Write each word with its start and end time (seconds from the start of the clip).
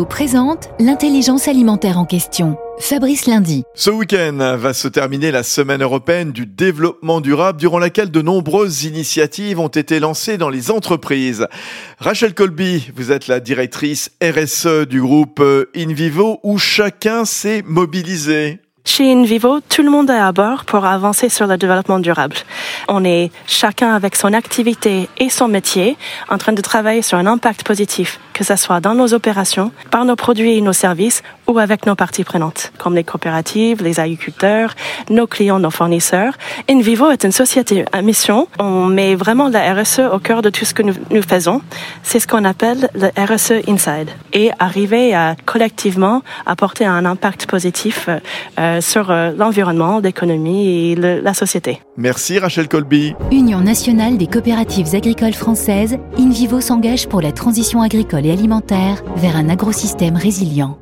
Présente 0.00 0.70
l'intelligence 0.80 1.48
alimentaire 1.48 1.98
en 1.98 2.06
question. 2.06 2.56
Fabrice 2.78 3.26
Lundi. 3.26 3.62
Ce 3.74 3.90
week-end 3.90 4.56
va 4.56 4.72
se 4.72 4.88
terminer 4.88 5.30
la 5.30 5.42
semaine 5.42 5.82
européenne 5.82 6.32
du 6.32 6.46
développement 6.46 7.20
durable 7.20 7.60
durant 7.60 7.78
laquelle 7.78 8.10
de 8.10 8.22
nombreuses 8.22 8.84
initiatives 8.84 9.60
ont 9.60 9.68
été 9.68 10.00
lancées 10.00 10.38
dans 10.38 10.48
les 10.48 10.70
entreprises. 10.70 11.46
Rachel 11.98 12.32
Colby, 12.32 12.90
vous 12.96 13.12
êtes 13.12 13.28
la 13.28 13.38
directrice 13.38 14.10
RSE 14.22 14.88
du 14.88 15.02
groupe 15.02 15.42
InVivo 15.76 16.40
où 16.42 16.56
chacun 16.56 17.26
s'est 17.26 17.62
mobilisé. 17.66 18.60
Chez 18.94 19.10
InVivo, 19.10 19.60
tout 19.66 19.82
le 19.82 19.88
monde 19.88 20.10
est 20.10 20.18
à 20.18 20.32
bord 20.32 20.66
pour 20.66 20.84
avancer 20.84 21.30
sur 21.30 21.46
le 21.46 21.56
développement 21.56 21.98
durable. 21.98 22.36
On 22.88 23.06
est 23.06 23.30
chacun 23.46 23.94
avec 23.94 24.16
son 24.16 24.34
activité 24.34 25.08
et 25.16 25.30
son 25.30 25.48
métier 25.48 25.96
en 26.28 26.36
train 26.36 26.52
de 26.52 26.60
travailler 26.60 27.00
sur 27.00 27.16
un 27.16 27.24
impact 27.24 27.62
positif, 27.62 28.20
que 28.34 28.44
ce 28.44 28.54
soit 28.54 28.80
dans 28.80 28.94
nos 28.94 29.14
opérations, 29.14 29.72
par 29.90 30.04
nos 30.04 30.14
produits 30.14 30.58
et 30.58 30.60
nos 30.60 30.74
services 30.74 31.22
ou 31.46 31.58
avec 31.58 31.86
nos 31.86 31.94
parties 31.94 32.22
prenantes, 32.22 32.70
comme 32.76 32.94
les 32.94 33.02
coopératives, 33.02 33.82
les 33.82 33.98
agriculteurs, 33.98 34.74
nos 35.08 35.26
clients, 35.26 35.58
nos 35.58 35.70
fournisseurs. 35.70 36.34
InVivo 36.68 37.10
est 37.10 37.24
une 37.24 37.32
société 37.32 37.86
à 37.92 38.02
mission. 38.02 38.46
On 38.58 38.84
met 38.84 39.14
vraiment 39.14 39.48
la 39.48 39.72
RSE 39.72 40.00
au 40.00 40.18
cœur 40.18 40.42
de 40.42 40.50
tout 40.50 40.66
ce 40.66 40.74
que 40.74 40.82
nous, 40.82 41.22
faisons. 41.26 41.62
C'est 42.02 42.20
ce 42.20 42.26
qu'on 42.26 42.44
appelle 42.44 42.90
le 42.94 43.08
RSE 43.16 43.66
Inside. 43.66 44.10
Et 44.34 44.50
arriver 44.58 45.14
à 45.14 45.34
collectivement 45.46 46.22
apporter 46.44 46.84
un 46.84 47.06
impact 47.06 47.46
positif 47.46 48.10
euh, 48.58 48.81
sur 48.82 49.10
euh, 49.10 49.32
l'environnement, 49.36 50.00
l'économie 50.00 50.90
et 50.90 50.94
le, 50.94 51.20
la 51.20 51.34
société. 51.34 51.80
Merci 51.96 52.38
Rachel 52.38 52.68
Colby. 52.68 53.14
Union 53.30 53.60
nationale 53.60 54.18
des 54.18 54.26
coopératives 54.26 54.94
agricoles 54.94 55.32
françaises, 55.32 55.96
InVivo 56.18 56.60
s'engage 56.60 57.08
pour 57.08 57.22
la 57.22 57.32
transition 57.32 57.80
agricole 57.80 58.26
et 58.26 58.30
alimentaire 58.32 59.02
vers 59.16 59.36
un 59.36 59.48
agrosystème 59.48 60.16
résilient. 60.16 60.78